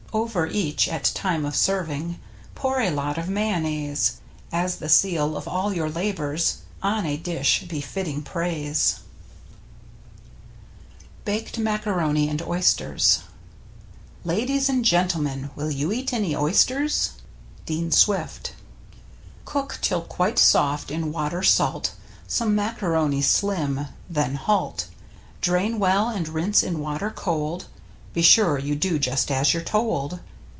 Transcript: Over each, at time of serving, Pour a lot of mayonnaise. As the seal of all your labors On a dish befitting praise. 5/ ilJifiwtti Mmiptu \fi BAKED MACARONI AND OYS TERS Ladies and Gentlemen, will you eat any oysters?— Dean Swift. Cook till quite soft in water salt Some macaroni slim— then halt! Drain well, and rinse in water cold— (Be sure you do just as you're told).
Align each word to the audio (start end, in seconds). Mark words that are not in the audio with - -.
Over 0.13 0.45
each, 0.45 0.89
at 0.89 1.05
time 1.05 1.45
of 1.45 1.55
serving, 1.55 2.19
Pour 2.53 2.81
a 2.81 2.89
lot 2.89 3.17
of 3.17 3.29
mayonnaise. 3.29 4.19
As 4.51 4.75
the 4.75 4.89
seal 4.89 5.37
of 5.37 5.47
all 5.47 5.73
your 5.73 5.89
labors 5.89 6.63
On 6.83 7.05
a 7.05 7.15
dish 7.15 7.63
befitting 7.65 8.21
praise. 8.21 8.99
5/ 11.23 11.23
ilJifiwtti 11.23 11.23
Mmiptu 11.23 11.23
\fi 11.23 11.23
BAKED 11.43 11.57
MACARONI 11.59 12.27
AND 12.27 12.41
OYS 12.41 12.73
TERS 12.73 13.19
Ladies 14.25 14.67
and 14.67 14.83
Gentlemen, 14.83 15.49
will 15.55 15.71
you 15.71 15.93
eat 15.93 16.11
any 16.11 16.35
oysters?— 16.35 17.11
Dean 17.65 17.89
Swift. 17.89 18.51
Cook 19.45 19.79
till 19.81 20.01
quite 20.01 20.37
soft 20.37 20.91
in 20.91 21.13
water 21.13 21.41
salt 21.41 21.93
Some 22.27 22.53
macaroni 22.53 23.21
slim— 23.21 23.87
then 24.09 24.35
halt! 24.35 24.87
Drain 25.39 25.79
well, 25.79 26.09
and 26.09 26.27
rinse 26.27 26.63
in 26.63 26.79
water 26.81 27.11
cold— 27.11 27.67
(Be 28.13 28.21
sure 28.21 28.57
you 28.59 28.75
do 28.75 28.99
just 28.99 29.31
as 29.31 29.53
you're 29.53 29.63
told). 29.63 30.19